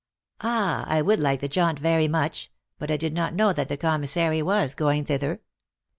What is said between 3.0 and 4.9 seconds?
not know that the commissary was